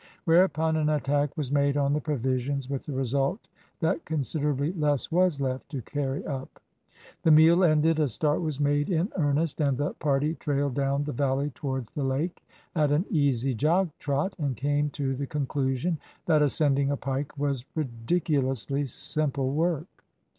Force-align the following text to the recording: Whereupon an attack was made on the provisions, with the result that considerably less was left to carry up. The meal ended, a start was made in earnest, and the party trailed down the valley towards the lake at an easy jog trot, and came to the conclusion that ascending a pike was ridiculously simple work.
Whereupon 0.25 0.77
an 0.77 0.89
attack 0.89 1.37
was 1.37 1.51
made 1.51 1.77
on 1.77 1.93
the 1.93 2.01
provisions, 2.01 2.67
with 2.67 2.87
the 2.87 2.91
result 2.91 3.39
that 3.81 4.03
considerably 4.03 4.73
less 4.73 5.11
was 5.11 5.39
left 5.39 5.69
to 5.69 5.83
carry 5.83 6.25
up. 6.25 6.59
The 7.21 7.29
meal 7.29 7.63
ended, 7.63 7.99
a 7.99 8.07
start 8.07 8.41
was 8.41 8.59
made 8.59 8.89
in 8.89 9.09
earnest, 9.15 9.61
and 9.61 9.77
the 9.77 9.93
party 9.93 10.33
trailed 10.33 10.73
down 10.73 11.03
the 11.03 11.11
valley 11.11 11.51
towards 11.53 11.91
the 11.91 12.03
lake 12.03 12.41
at 12.75 12.91
an 12.91 13.05
easy 13.11 13.53
jog 13.53 13.91
trot, 13.99 14.33
and 14.39 14.57
came 14.57 14.89
to 14.89 15.15
the 15.15 15.27
conclusion 15.27 15.99
that 16.25 16.41
ascending 16.41 16.89
a 16.89 16.97
pike 16.97 17.37
was 17.37 17.63
ridiculously 17.75 18.87
simple 18.87 19.51
work. 19.53 19.85